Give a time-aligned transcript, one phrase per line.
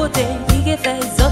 [0.00, 0.32] poder
[0.64, 1.29] lhe fez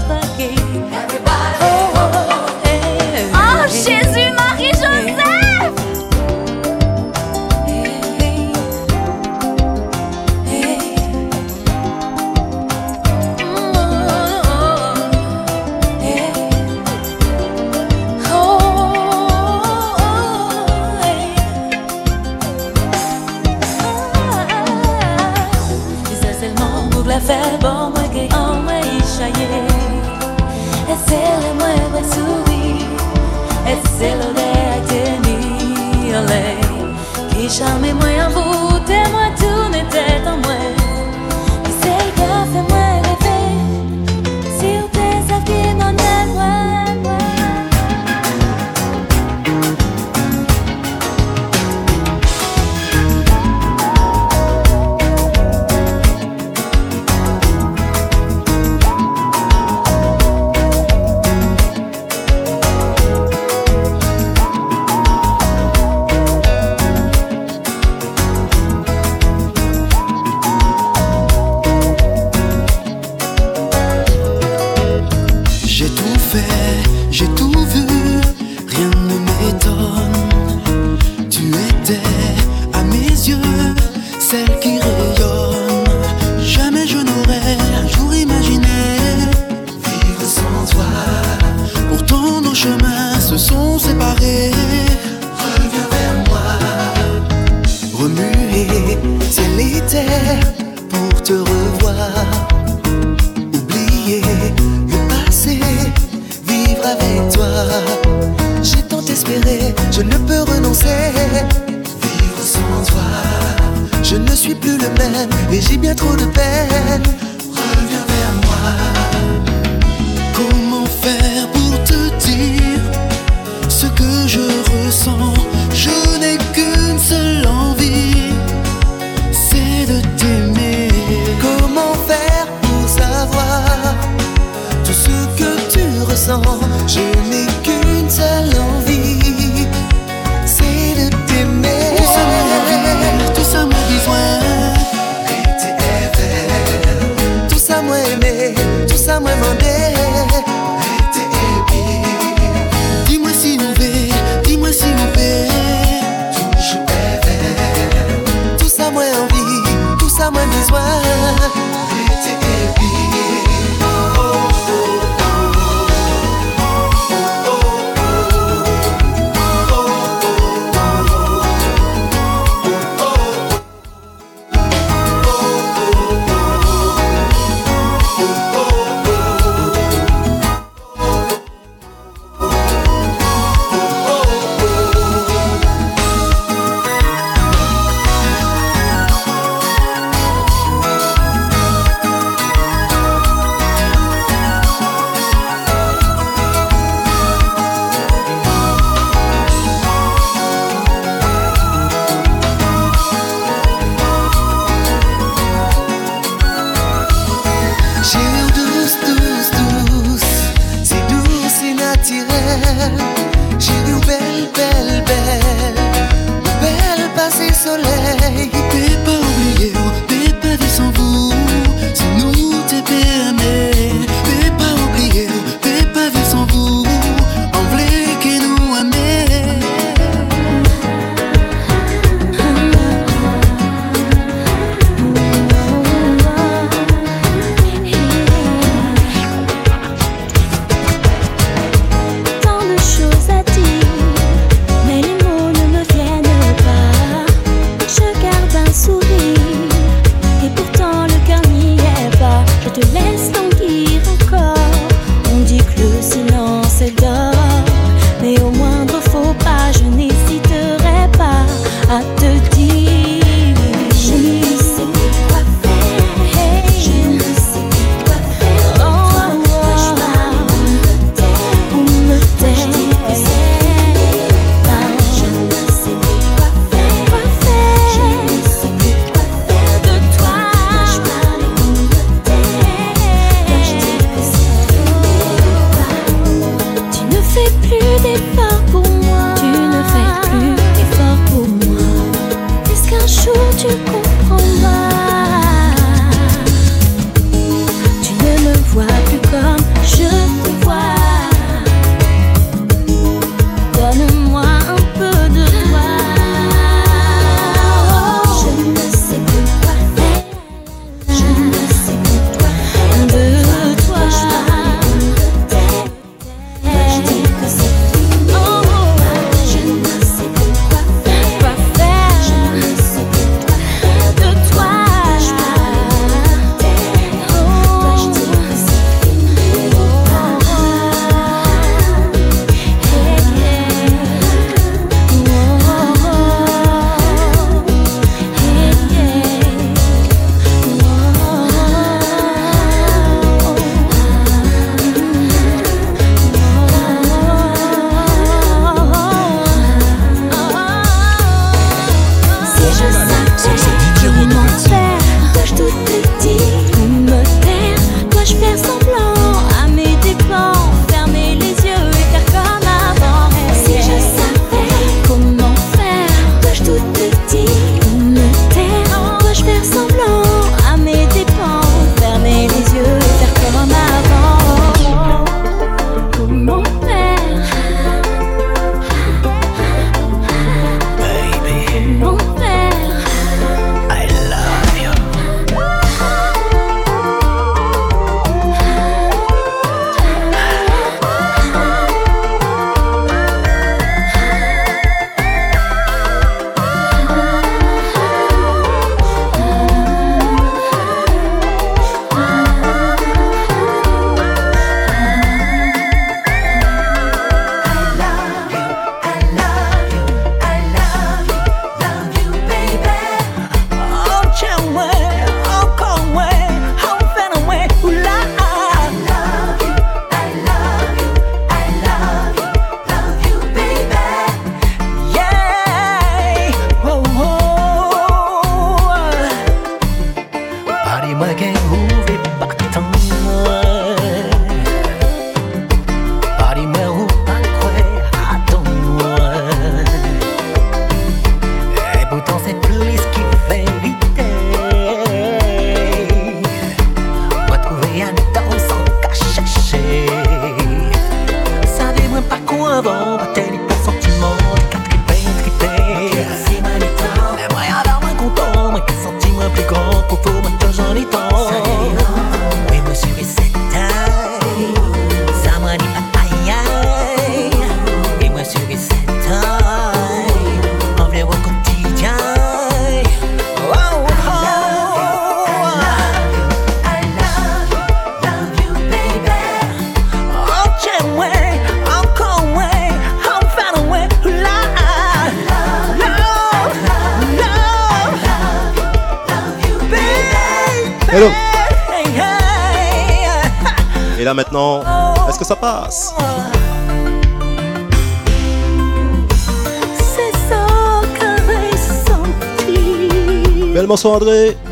[503.89, 504.68] Almazor de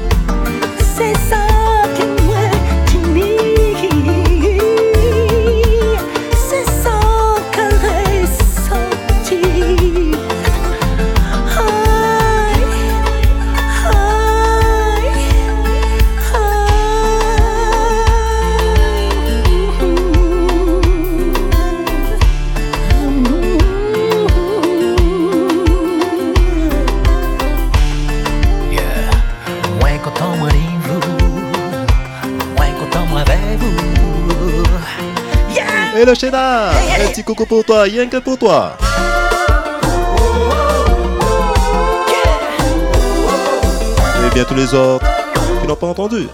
[36.08, 38.78] le cheddar Un petit coucou pour toi, rien que pour toi.
[44.26, 45.06] Et bien tous les autres
[45.62, 46.28] qui n'ont pas entendu.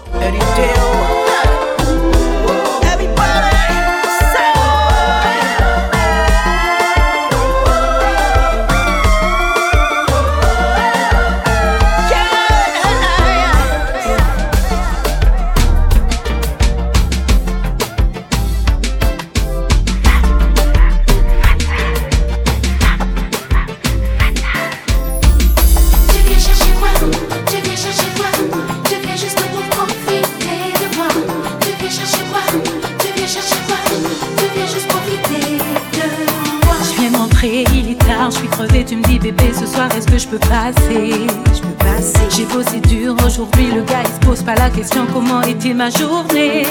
[45.72, 46.66] Ma journée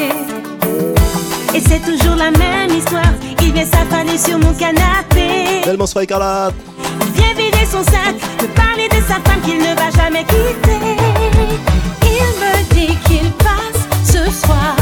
[1.55, 3.13] Et c'est toujours la même histoire.
[3.41, 5.61] Il vient s'affaler sur mon canapé.
[5.65, 6.53] Belle morceau écarlate.
[7.01, 10.79] Il vient vider son sac, me parler de sa femme qu'il ne va jamais quitter.
[12.03, 14.75] Il me dit qu'il passe ce soir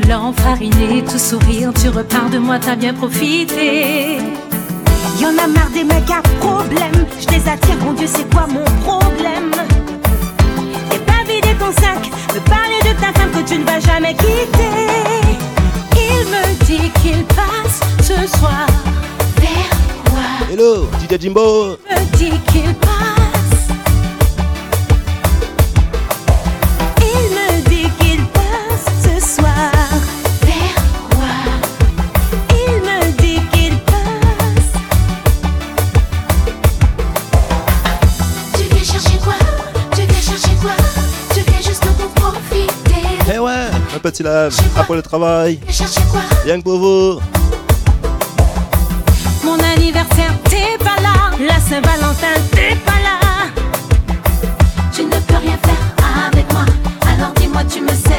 [0.00, 4.18] gueule enfarinée, tout sourire Tu repars de moi, t'as bien profité
[5.20, 7.06] Y'en a marre des mecs à problème.
[7.20, 9.52] Je les attire, mon Dieu, c'est quoi mon problème?
[10.92, 14.14] Et pas vider ton sac, me parler de ta femme que tu ne vas jamais
[14.14, 14.88] quitter.
[15.94, 18.66] Il me dit qu'il passe ce soir
[19.36, 20.22] Vers moi.
[20.50, 21.76] Hello, DJ Jimbo.
[21.88, 23.21] Il me dit qu'il passe
[44.02, 45.60] petit live après le travail.
[46.44, 47.20] Rien que pour vous.
[49.44, 53.18] Mon anniversaire, t'es pas là La Saint-Valentin, t'es pas là.
[54.92, 56.64] Tu ne peux rien faire avec moi.
[57.08, 58.11] Alors dis-moi, tu me sers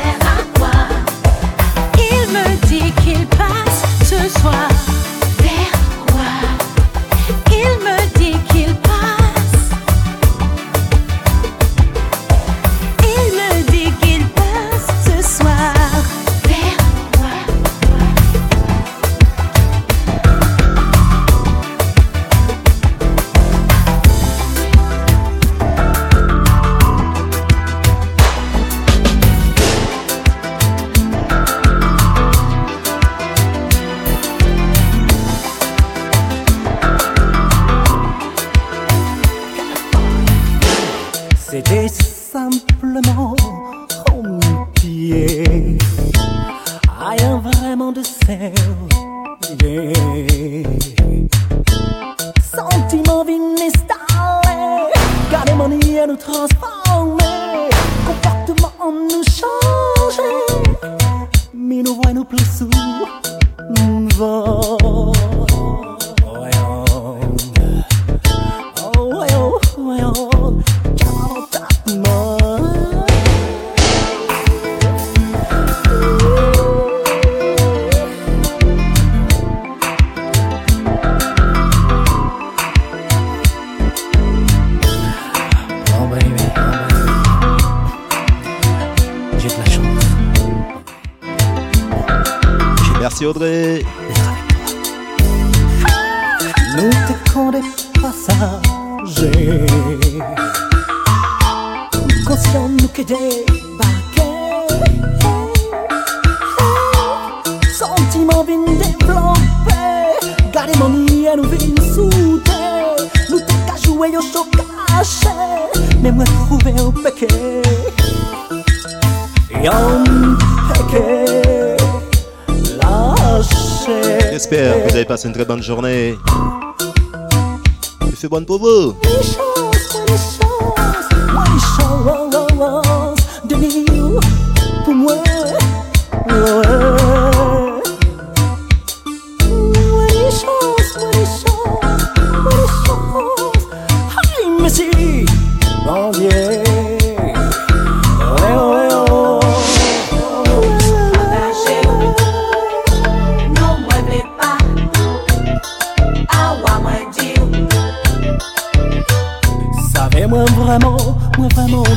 [125.64, 126.03] journée.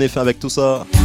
[0.00, 0.99] bonne effet avec tout ça.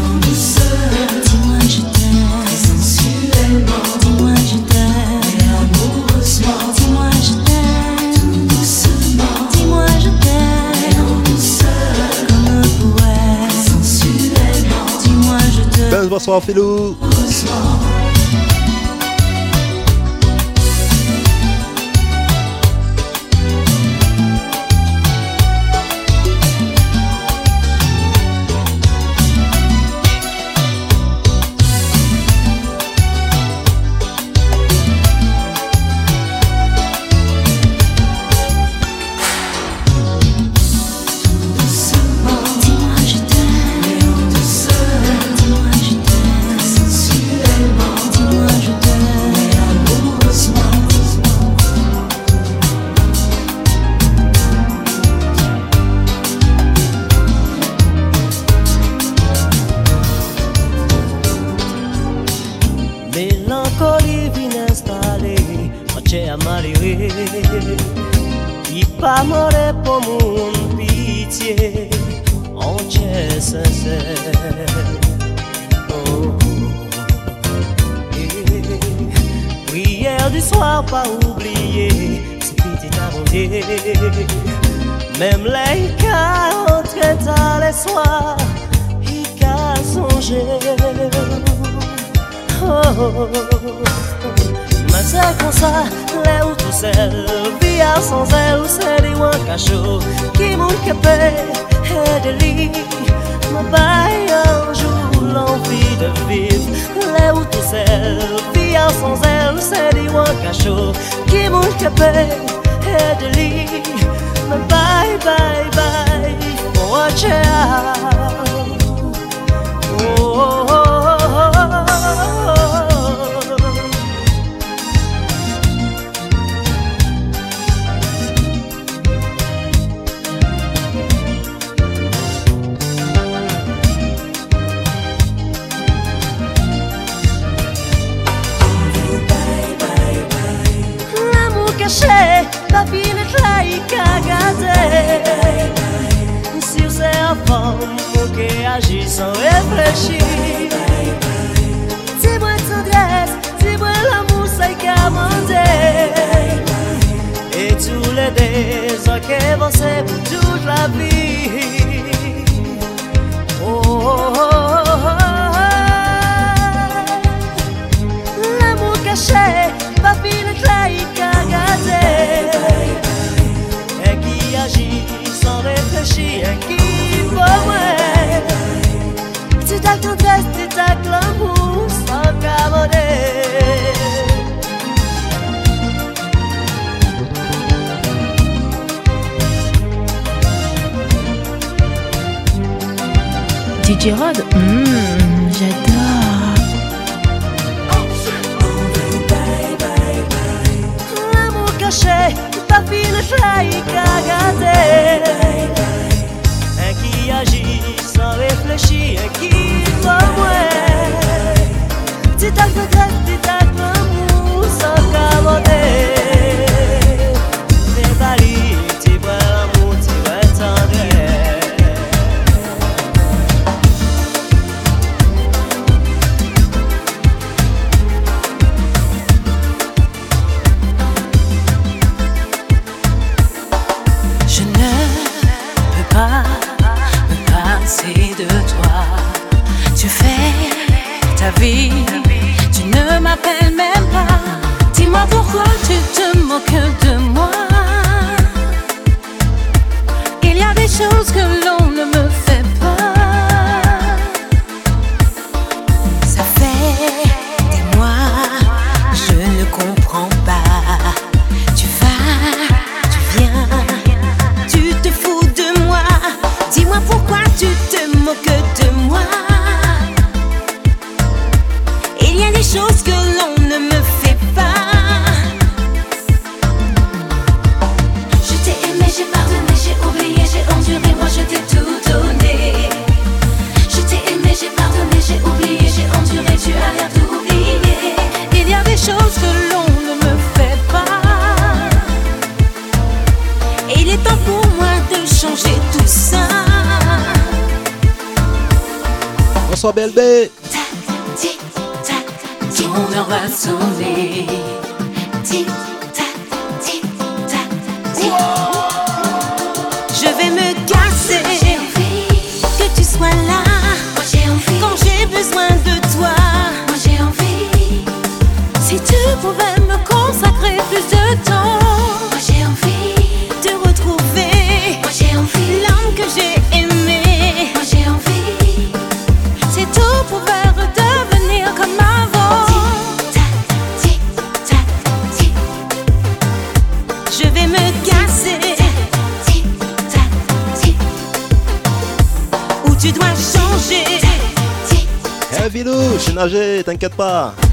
[347.06, 347.65] Get pa!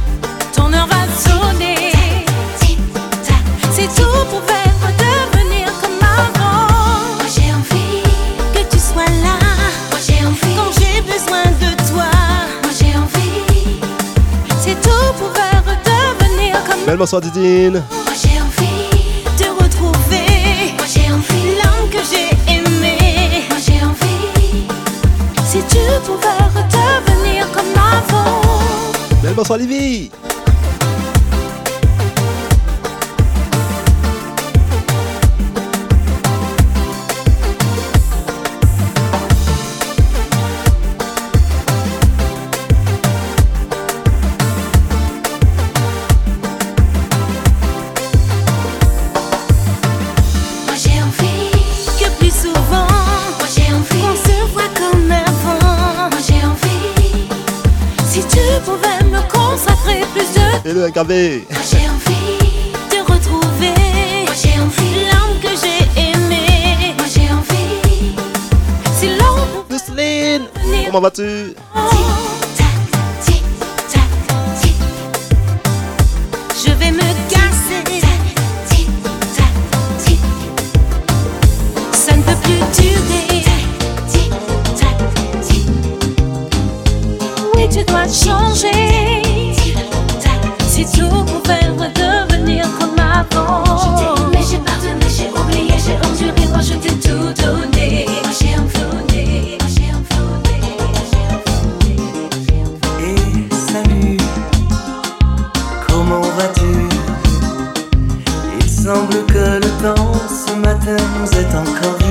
[111.23, 112.02] Nous est encore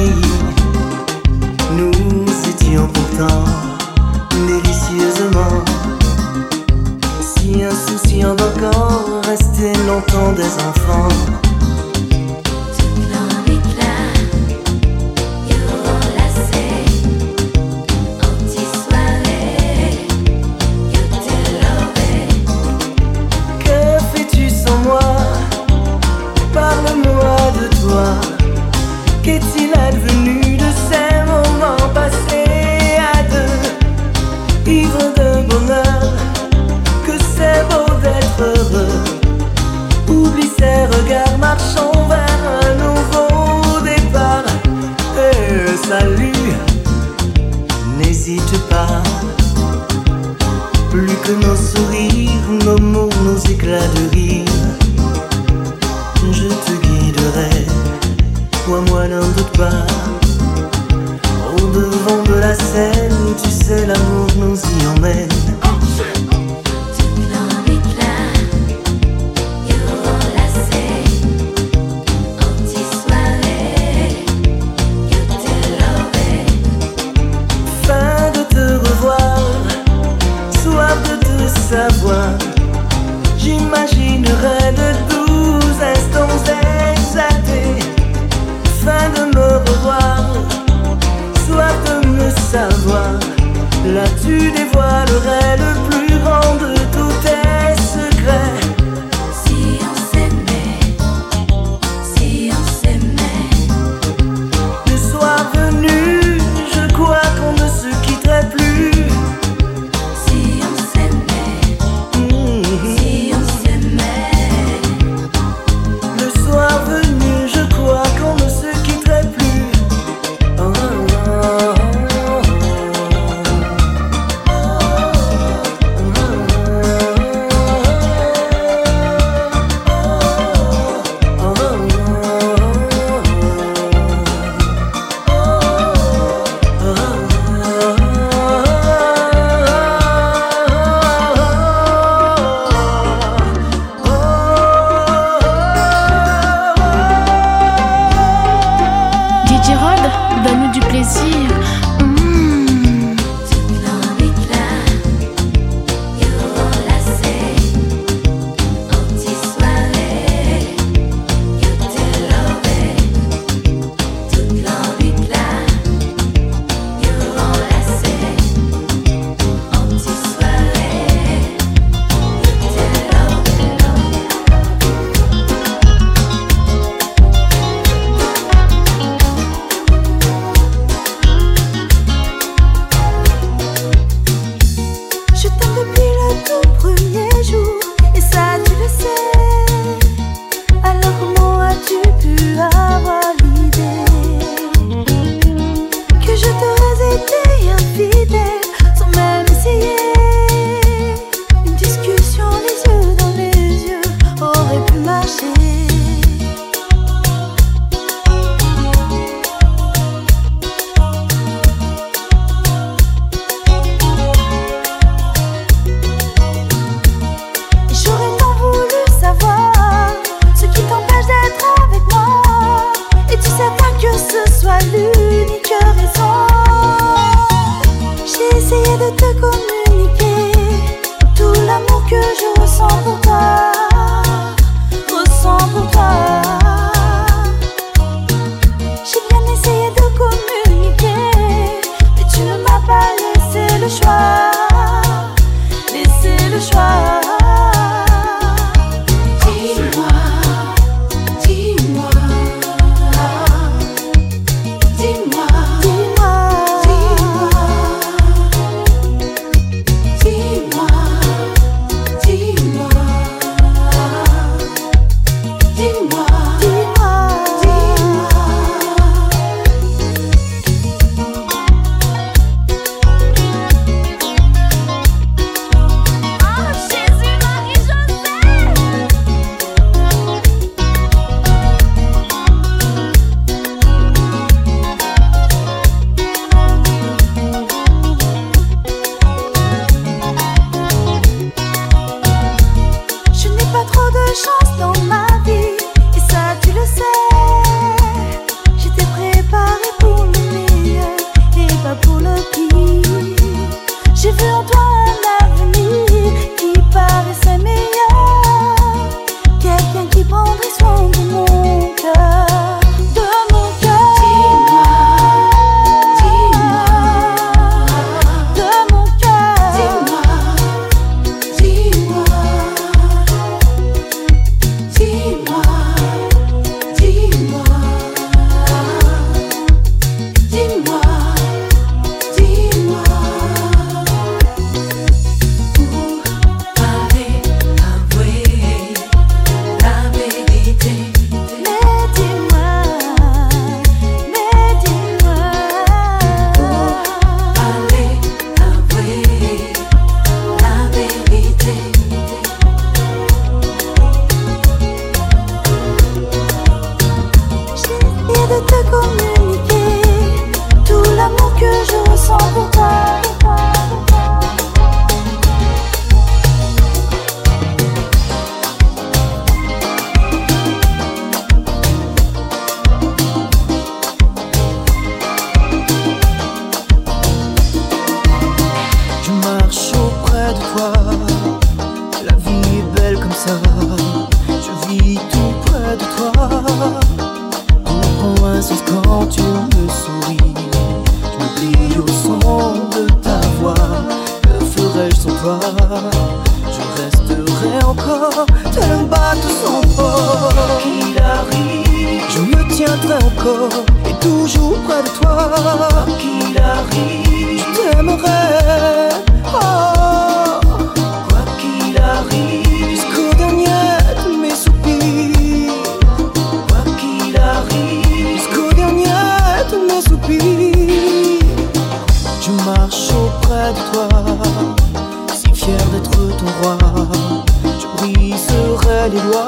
[429.08, 429.47] les doigts,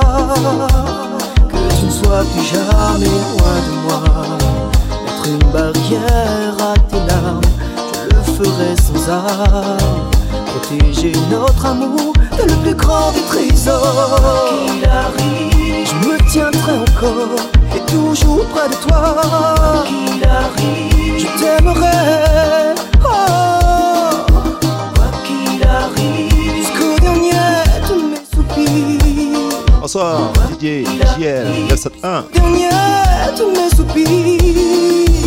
[1.49, 4.03] que tu ne sois plus jamais loin de moi.
[5.05, 7.41] Mettre une barrière à tes larmes,
[7.93, 9.77] je le ferai sans art.
[10.47, 14.19] Protéger notre amour de le plus grand des trésors.
[14.49, 17.39] Qu'il arrive, je me tiendrai encore
[17.75, 19.83] et toujours près de toi.
[19.85, 22.75] Qu'il arrive, je t'aimerai.
[23.05, 23.52] Oh.
[29.93, 30.85] Bonsoir, DJ
[31.19, 32.31] JL 971.
[32.33, 35.22] Dernière tous mes soupirs.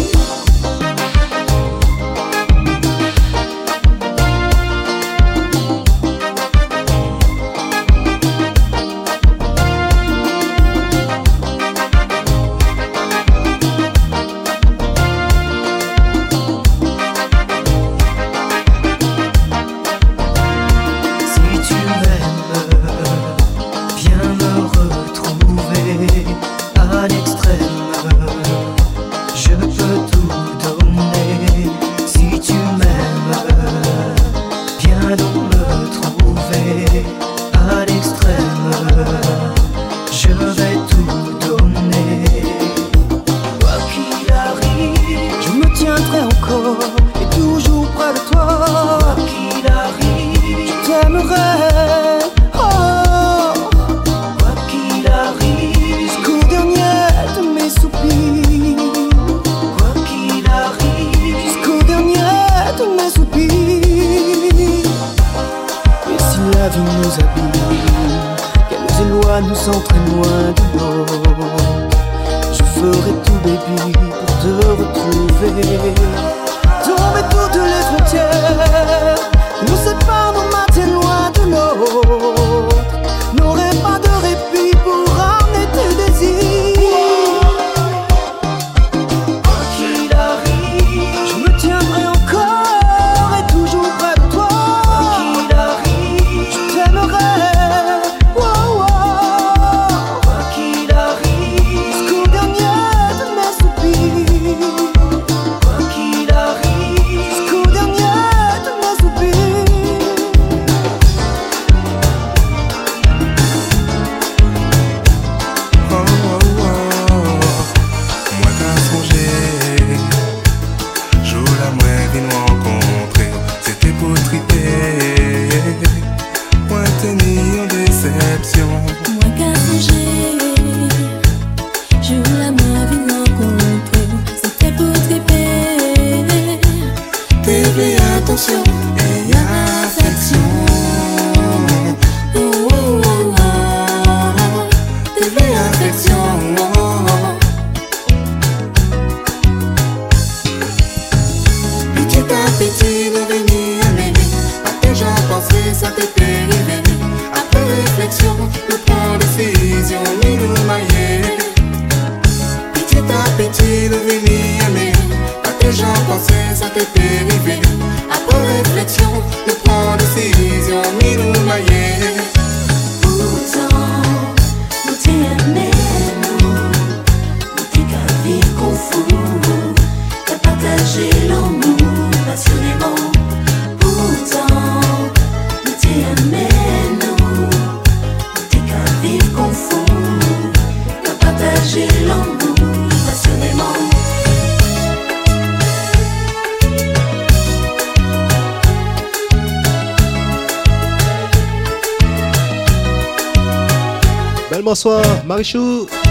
[204.77, 206.06] Bonsoir, Marichou.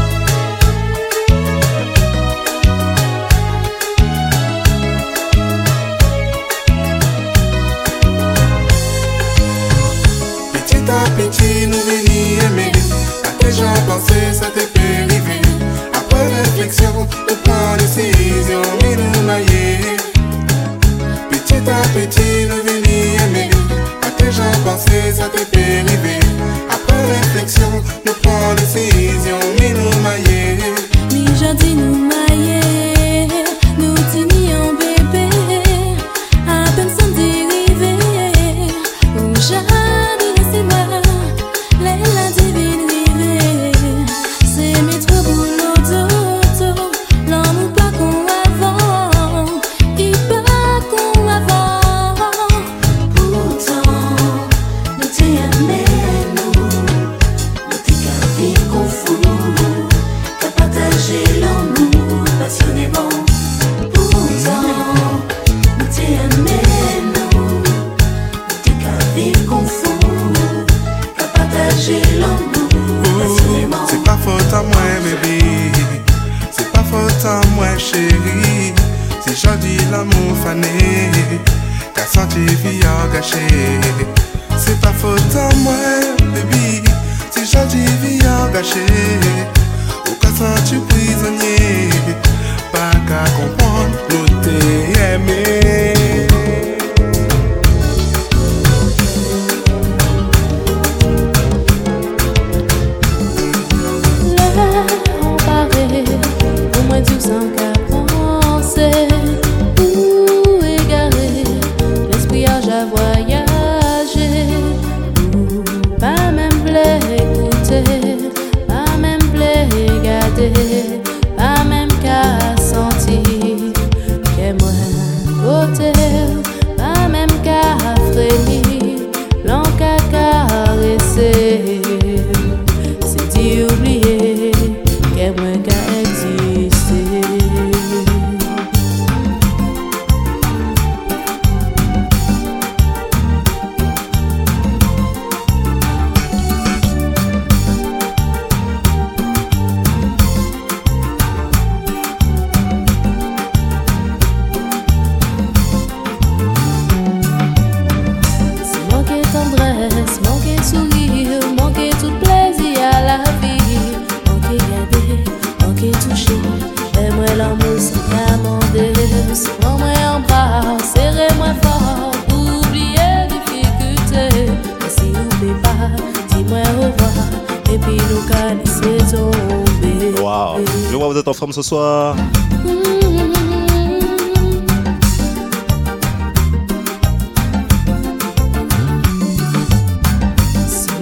[181.69, 182.15] Vous êtes en forme ce soir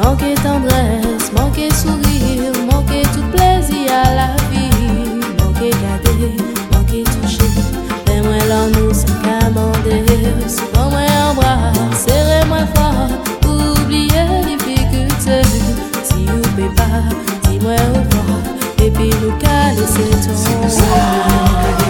[0.03, 2.53] Manquer tendresse, manquer sourire,
[19.85, 20.21] caler
[20.69, 21.82] c'est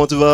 [0.00, 0.29] want to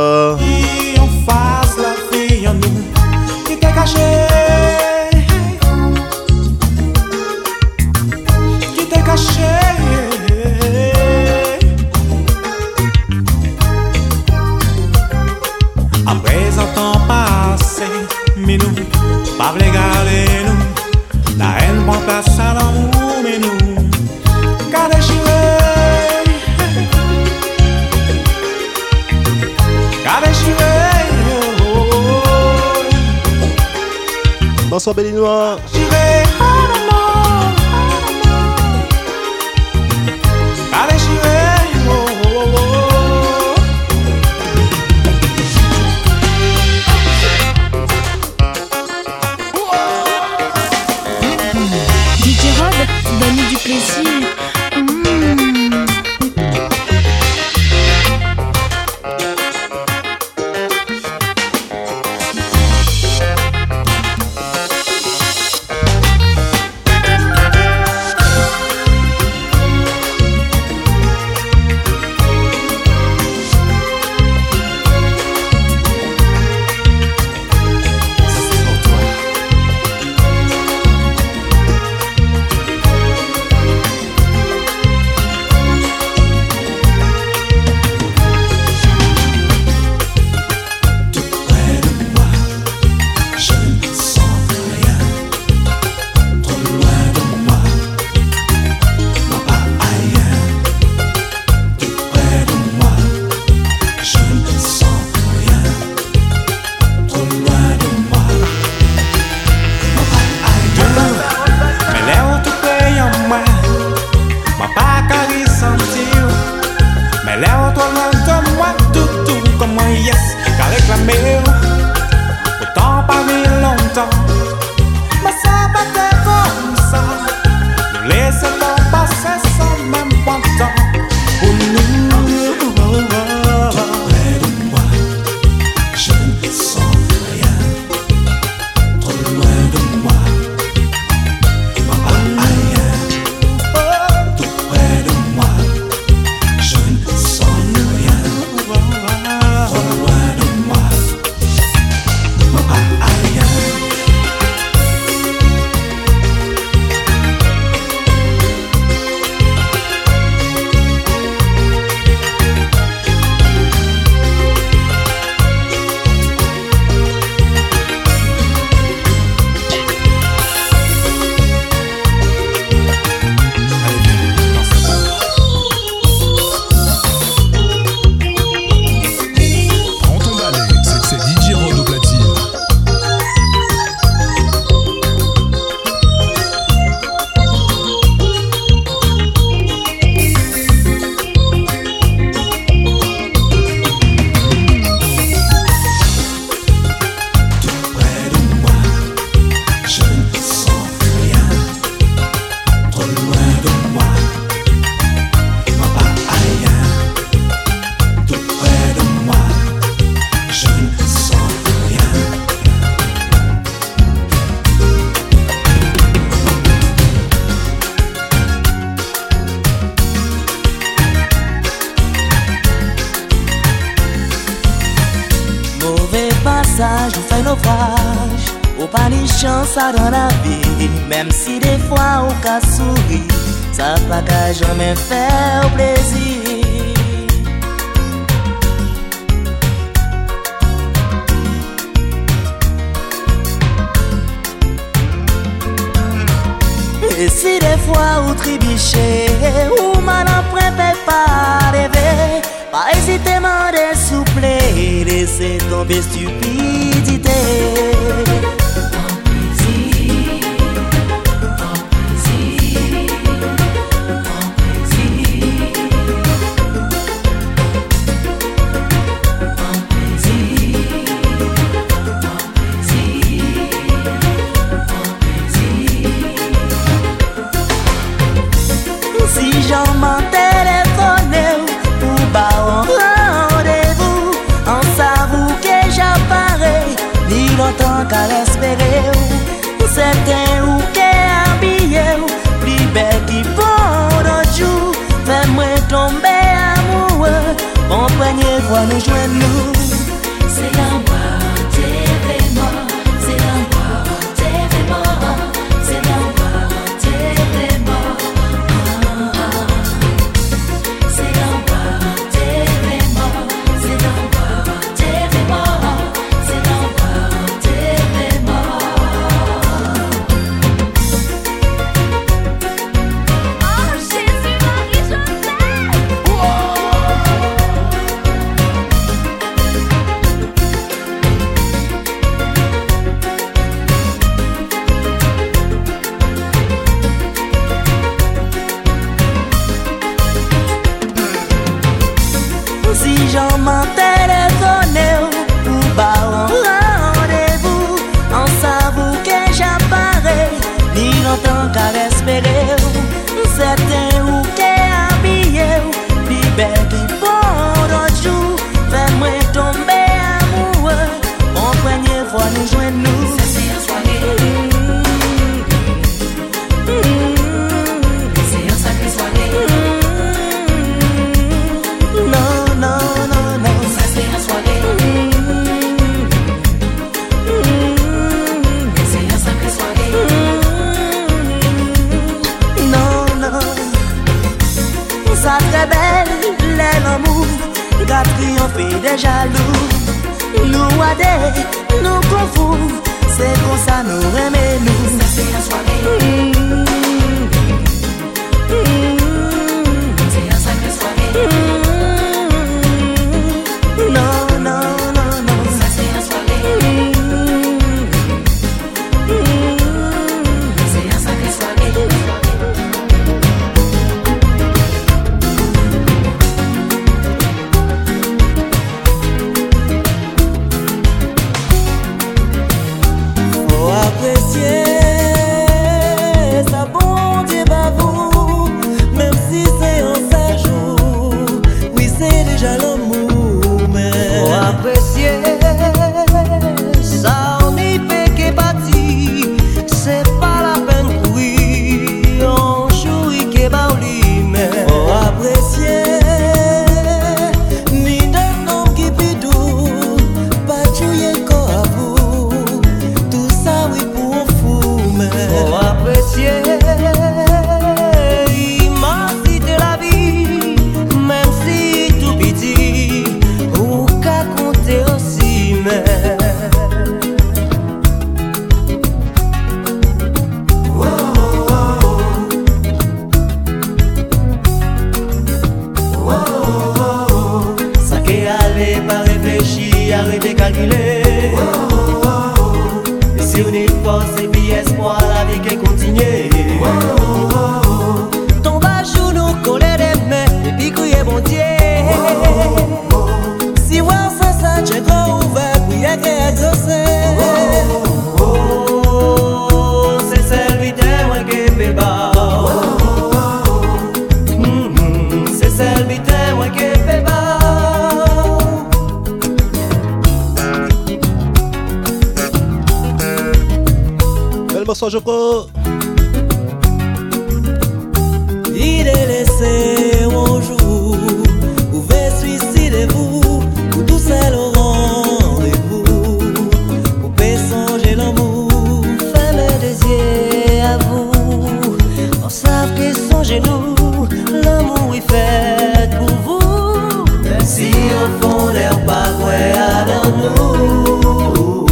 [539.07, 541.87] Par où est allé nous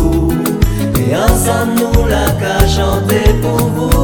[0.99, 4.04] et ensemble la canchante pour vous.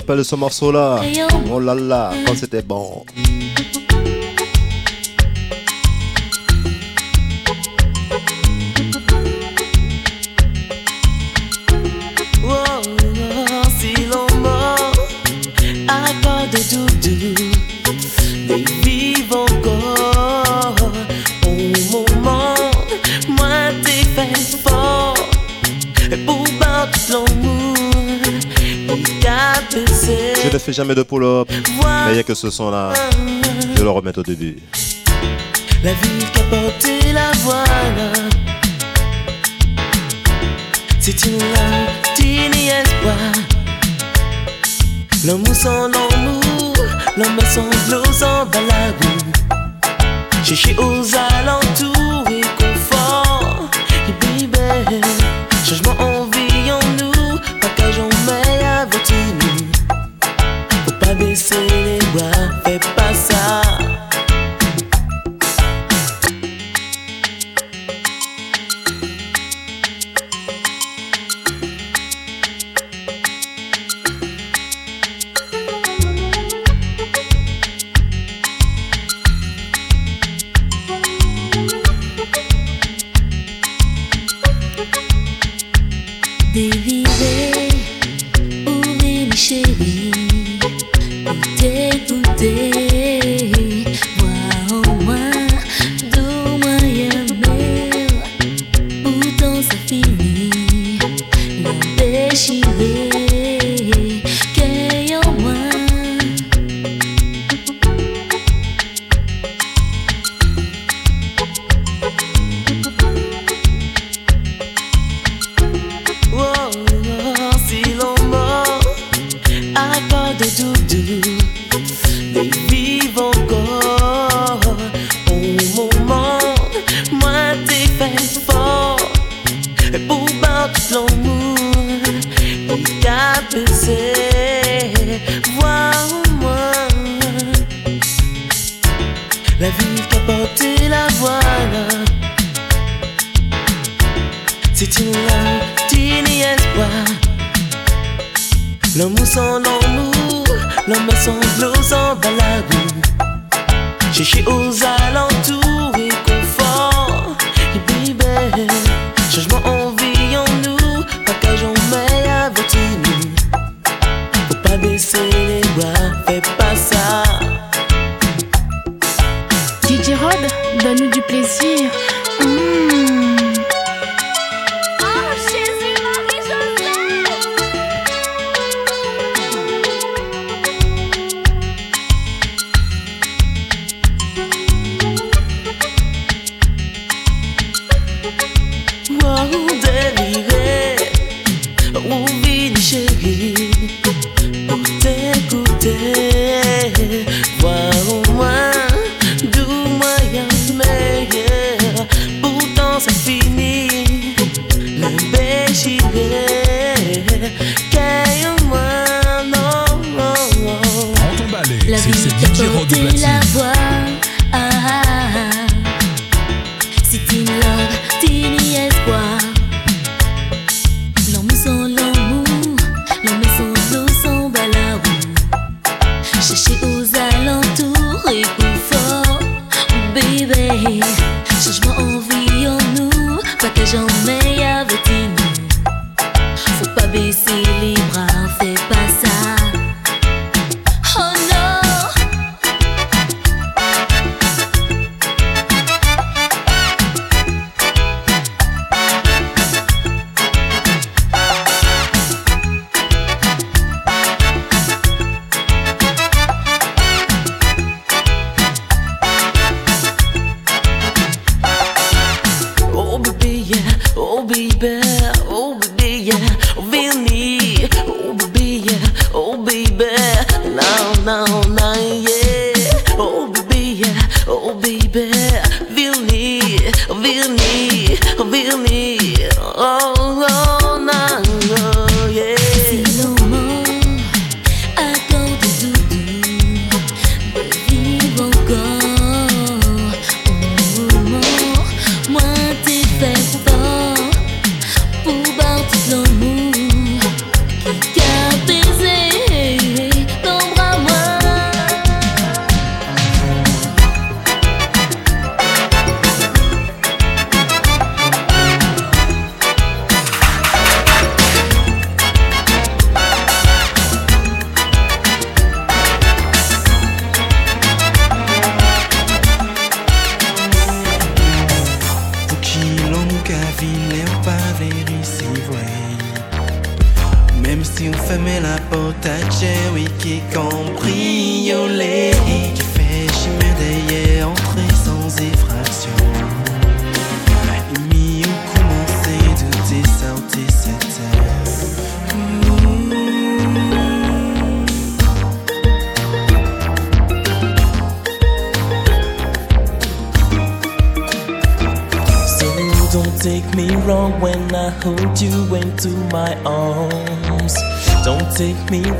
[0.00, 1.00] rappelle ce morceau là.
[1.52, 3.04] Oh là là, quand c'était bon.
[30.80, 31.46] jamais de pull-up.
[31.50, 32.94] Mais il n'y a que ce son-là.
[33.76, 34.56] Je le remets au début.
[35.84, 38.12] La vie qu'a porté la voilà.
[40.98, 43.16] C'est une latine espoir.
[45.26, 46.74] L'amour sans l'amour,
[47.18, 49.16] l'homme sans l'eau sans balabou.
[50.42, 53.68] Chercher aux alentours et confort.
[54.08, 56.09] Et changement en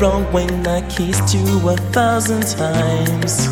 [0.00, 3.48] wrong when I kissed you a thousand times.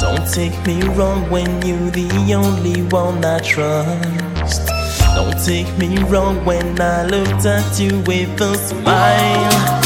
[0.00, 4.68] Don't take me wrong when you're the only one I trust.
[5.16, 9.81] Don't take me wrong when I looked at you with a smile.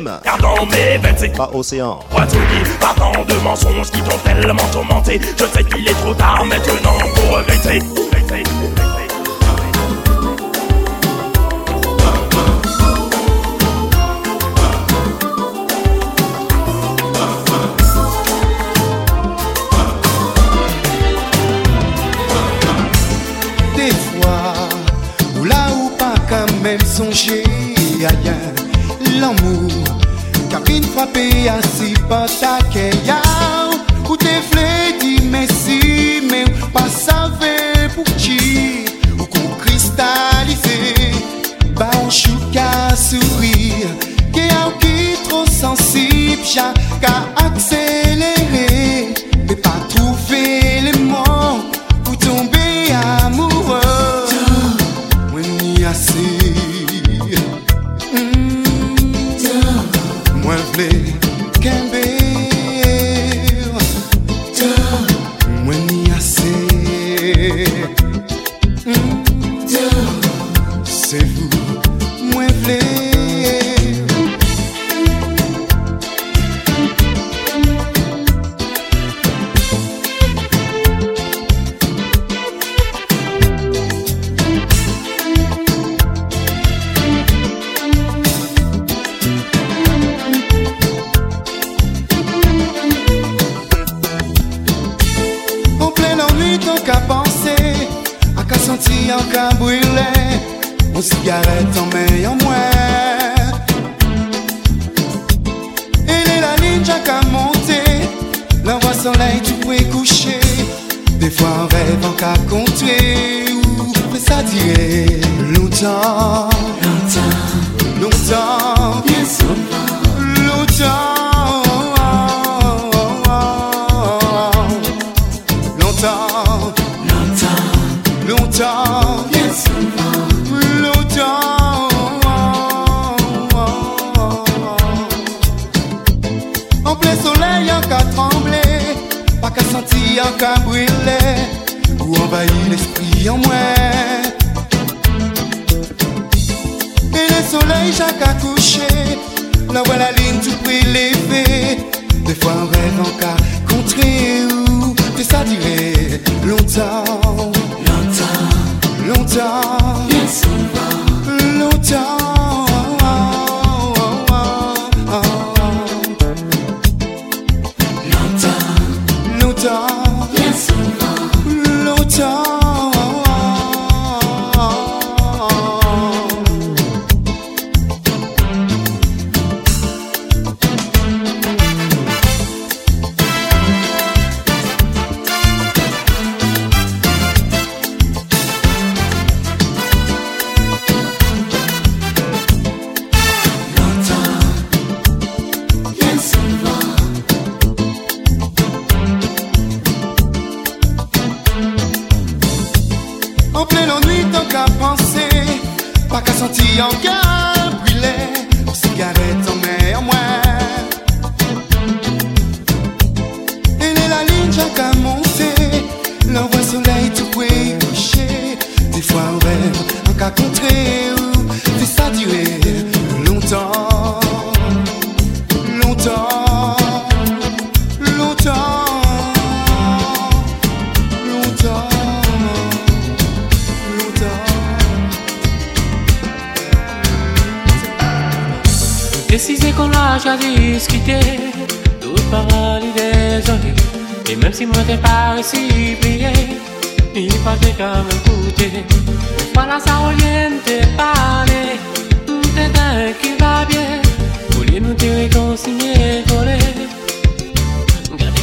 [0.00, 0.20] moi-même.
[0.24, 2.00] Pardon, mais ben c'est pas océan.
[2.10, 2.40] Poitouille,
[2.80, 5.20] pardon de mensonges qui t'ont tellement tourmenté.
[5.38, 5.44] Je
[46.56, 46.78] Got
[47.38, 47.85] access.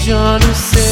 [0.06, 0.83] Eu não sei.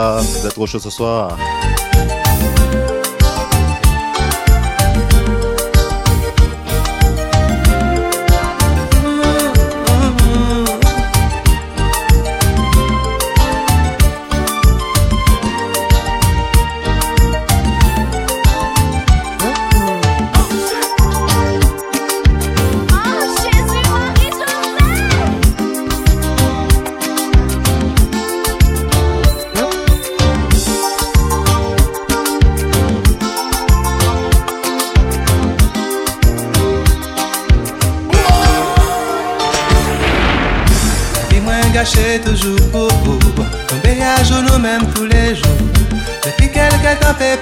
[0.00, 1.36] Voilà, vous êtes trop chaud ce soir.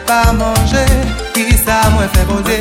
[0.06, 0.84] pa manje,
[1.34, 2.58] ki sa mwen fe boze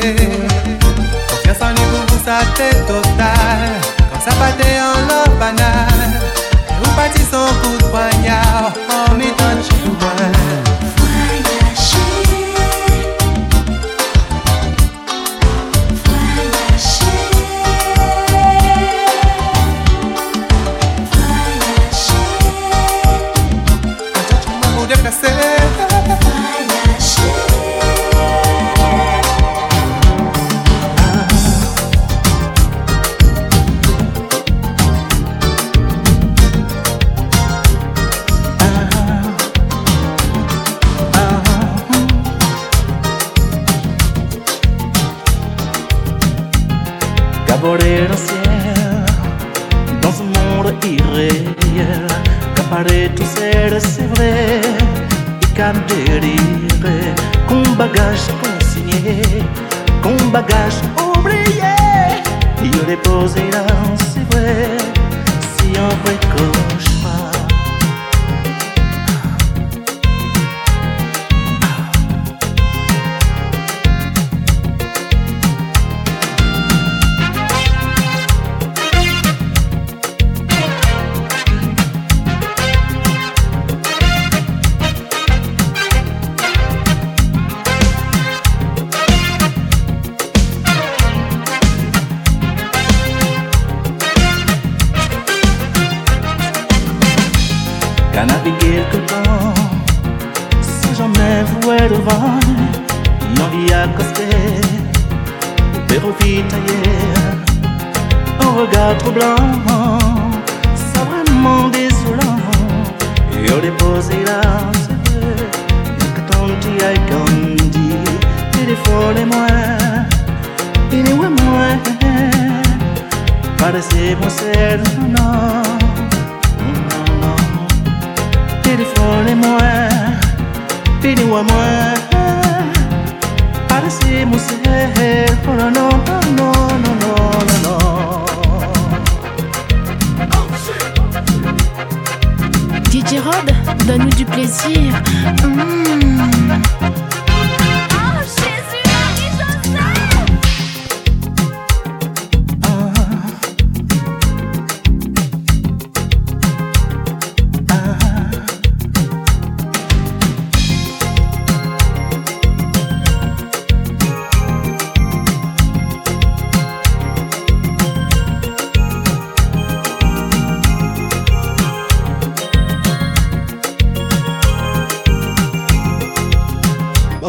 [0.82, 2.68] Konfians li pou pou sa te
[4.24, 8.40] sa pa te an lor banal E ou pati son kout pwanya,
[8.98, 9.30] an mi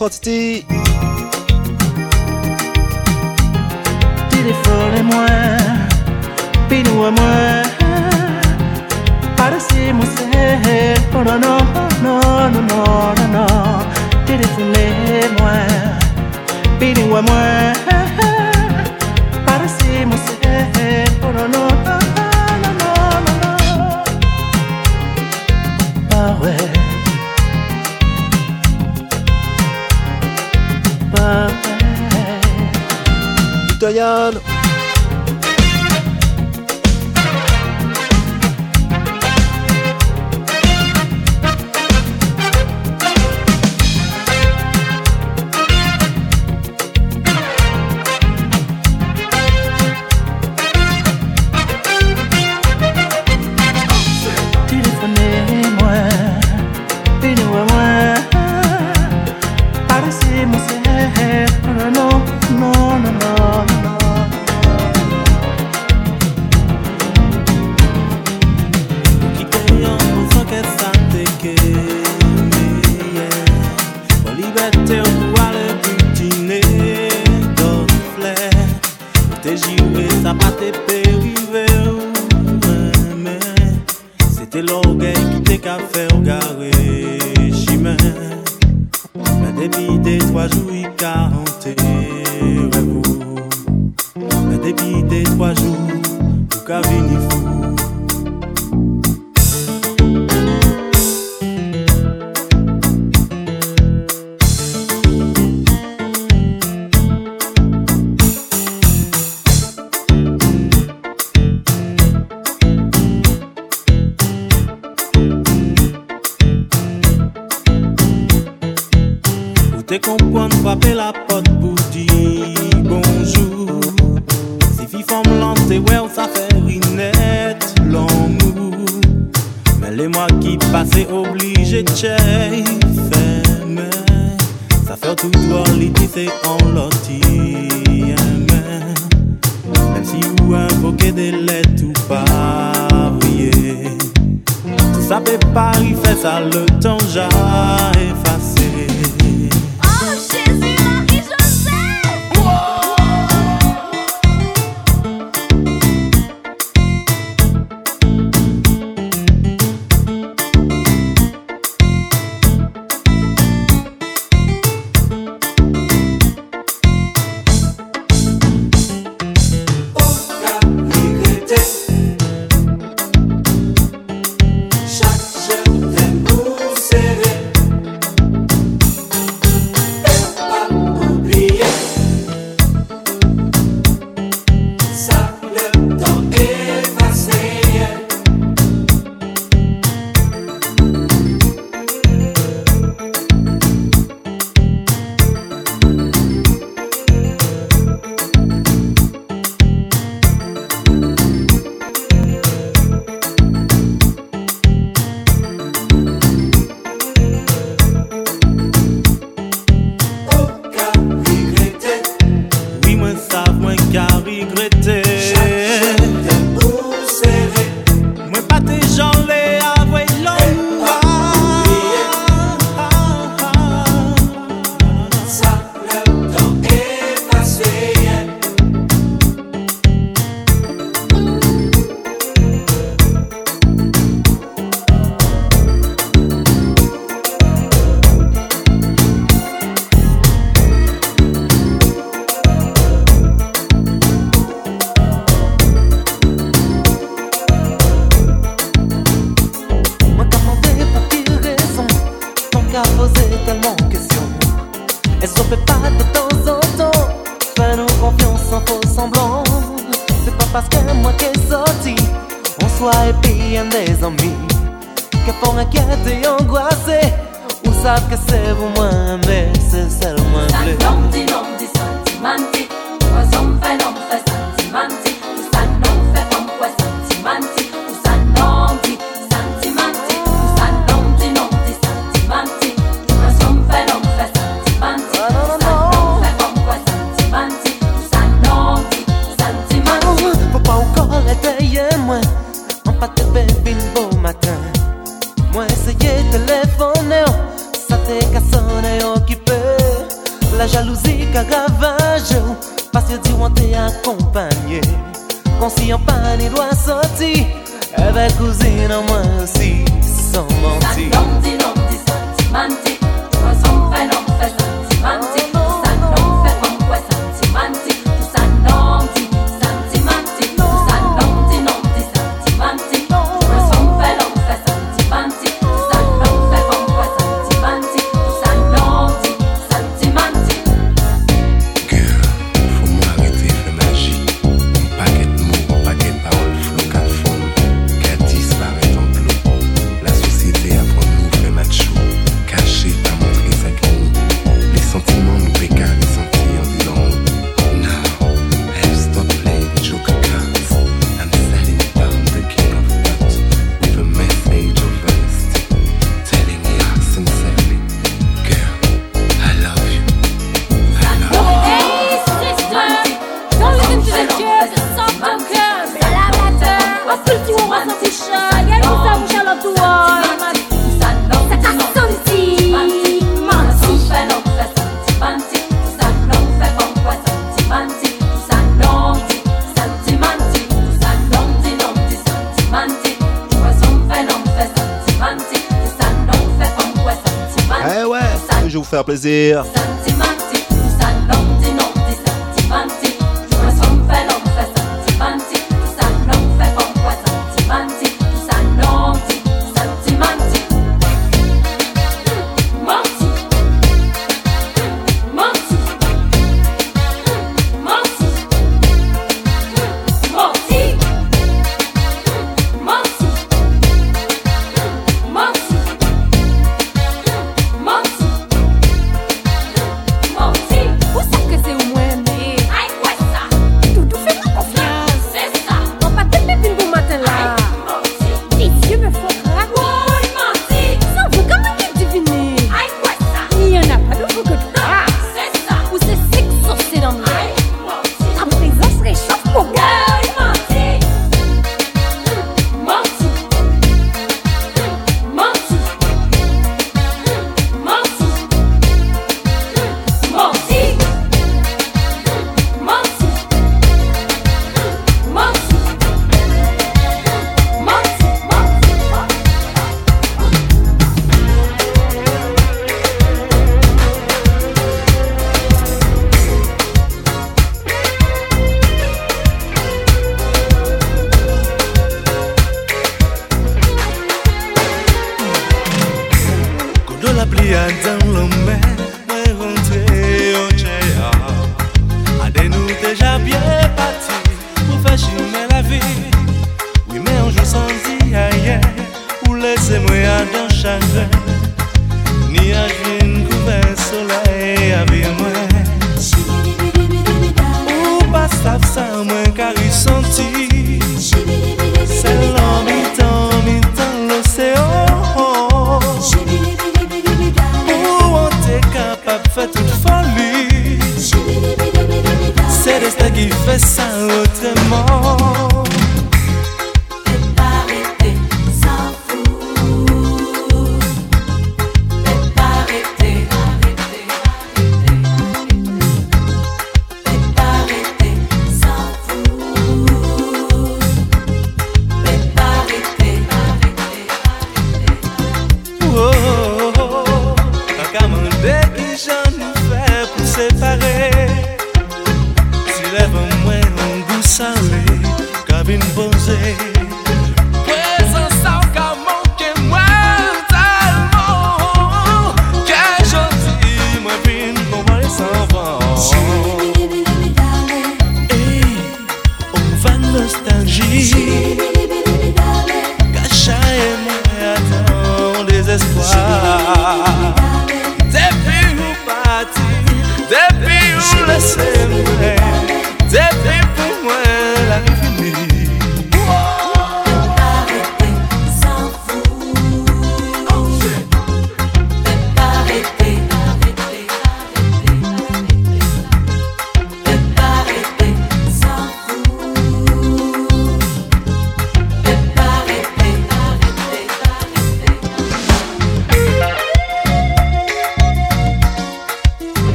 [0.00, 0.64] Bonsoir Titi.
[4.30, 5.26] Téléphone-moi,
[7.10, 7.36] moi.
[9.36, 11.12] Parecez-moi, c'est.
[11.12, 11.58] Non, non, non,
[12.02, 13.84] non, non, non, non.
[14.24, 15.52] Téléphonez-moi,
[16.78, 17.74] pinoua-moi.
[19.44, 21.20] Parecez-moi, c'est.
[21.20, 21.99] Non, non, non.
[33.90, 34.49] Yeah.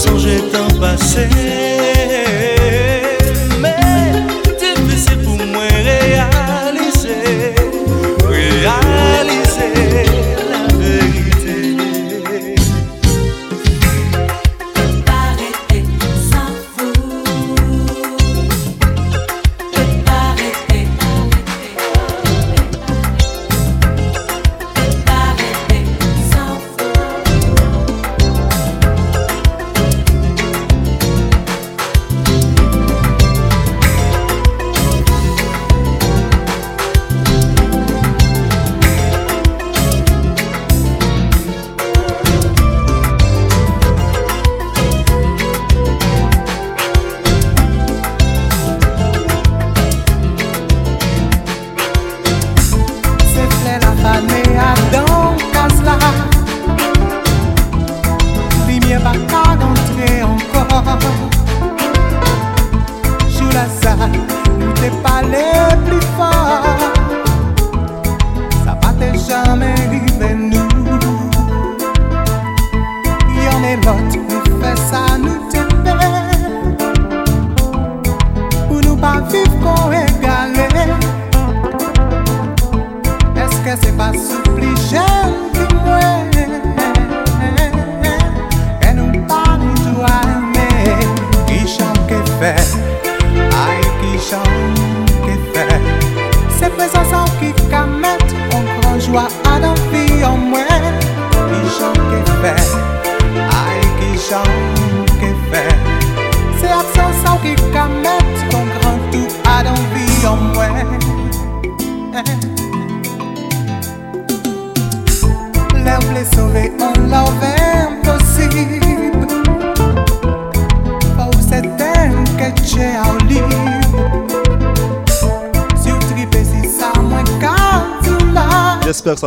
[0.00, 1.28] songeait en passé.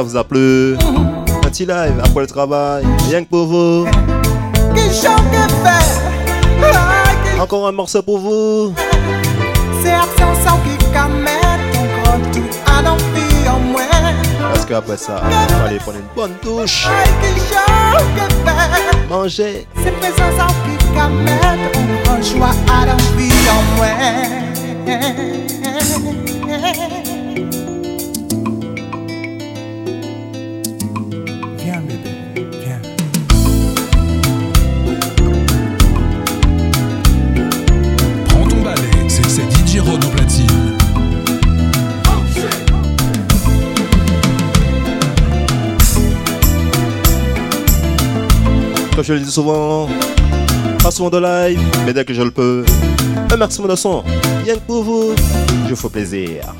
[0.03, 0.75] Ça vous a plu.
[0.75, 3.85] Un petit live après le travail, rien que pour vous.
[3.85, 4.79] Que
[5.63, 6.01] fait?
[7.39, 8.73] Encore un morceau pour vous.
[9.81, 10.35] C'est sans
[12.65, 13.83] à l'envie en moins.
[14.53, 16.87] Parce qu'après ça, il fallait prendre une bonne touche.
[17.21, 19.07] Qui chante que fait?
[19.09, 19.67] Manger.
[19.83, 19.93] C'est
[49.03, 49.89] Je le dis souvent,
[50.81, 52.63] pas souvent de live, mais dès que je le peux,
[53.33, 54.01] un maximum de son.
[54.45, 55.13] Rien que pour vous,
[55.65, 56.53] je vous fais plaisir.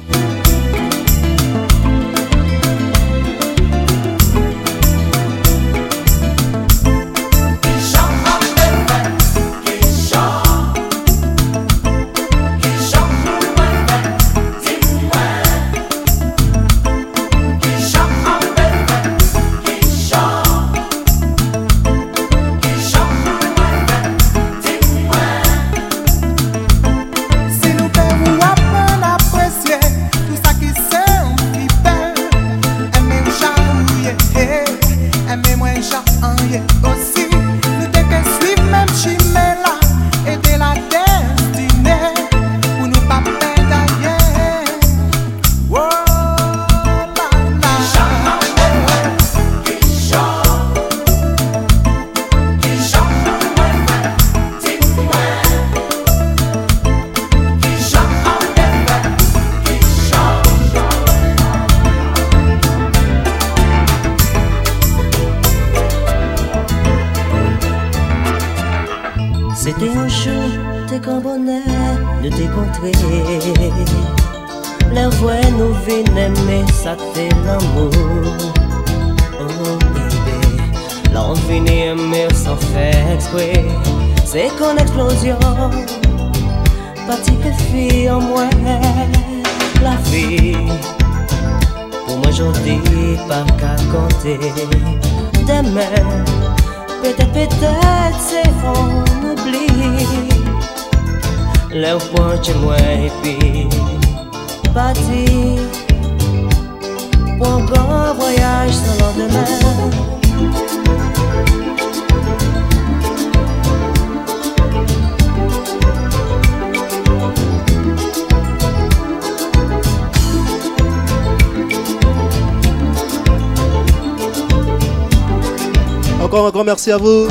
[126.86, 127.28] Merci à vous.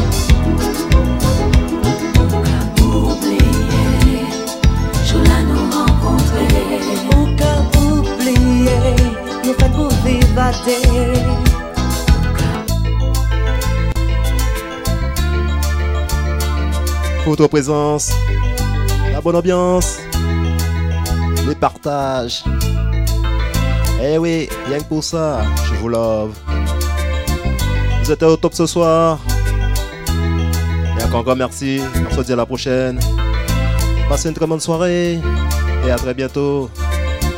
[17.25, 18.13] Pour votre présence,
[19.13, 19.99] la bonne ambiance,
[21.47, 22.45] les partages.
[24.03, 26.33] Eh oui, rien que pour ça, je vous love.
[28.03, 29.21] Vous êtes au top ce soir.
[31.15, 31.81] Encore merci.
[32.11, 32.99] On se dit à la prochaine.
[34.09, 35.21] Passez une très bonne soirée.
[35.87, 36.71] Et à très bientôt.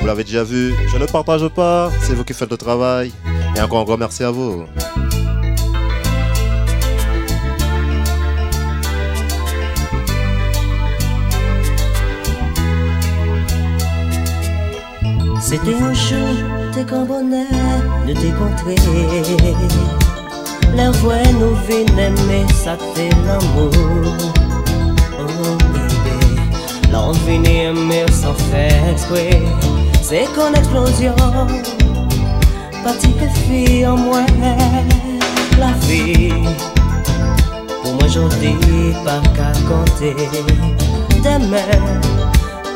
[0.01, 1.91] Vous l'avez déjà vu, je ne partage pas.
[2.03, 3.13] C'est vous qui faites le travail.
[3.57, 4.65] Et encore un grand merci à vous.
[15.41, 16.19] C'était un jour,
[16.73, 17.47] t'es qu'un bonheur
[18.07, 20.04] de t'écontrer.
[20.77, 20.91] La
[21.69, 23.71] vient aimer, ça t'est l'amour.
[25.19, 29.43] Oh d'aimer sans faire exprès.
[30.03, 31.15] C'est qu'une explosion,
[33.13, 34.25] que fille en moi,
[35.59, 36.33] la vie.
[37.83, 38.09] Pour moi,
[38.41, 40.17] dis pas qu'à compter.
[41.23, 41.79] Demain,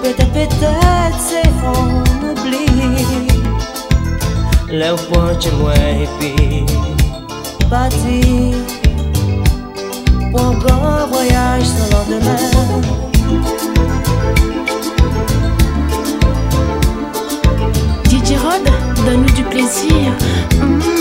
[0.03, 3.05] peut-être, peut-être, c'est on oublie.
[4.70, 6.65] Le point moi et puis
[7.70, 8.53] bâti
[10.31, 12.36] pour un grand voyage sans lendemain.
[18.05, 18.65] DJ Rod,
[19.05, 20.12] donne-nous du plaisir.
[20.61, 20.98] Mm.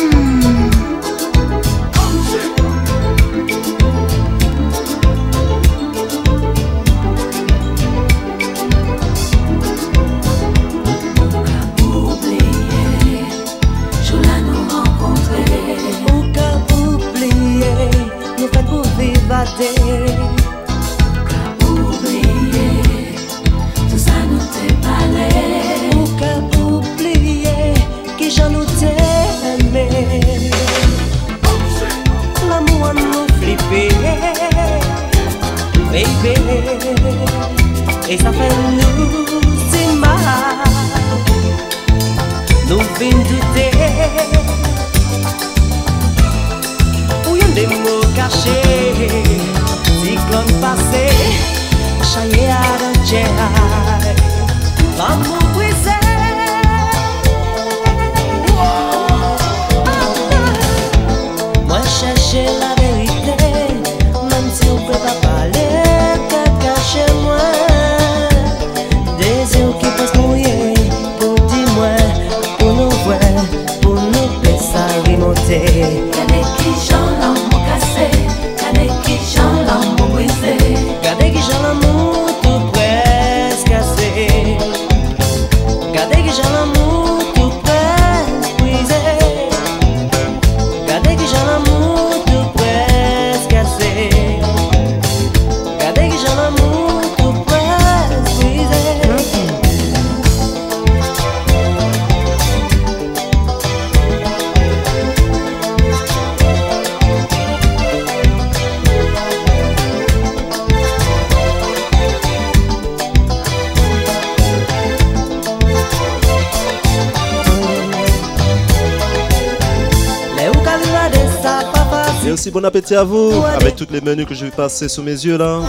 [122.89, 123.43] Merci à vous.
[123.59, 125.59] Avec tous les menus que je vais passer sous mes yeux là.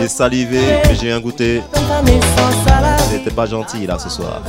[0.00, 0.58] J'ai salivé,
[1.00, 1.62] j'ai un goûter.
[3.12, 4.42] C'était pas gentil là ce soir.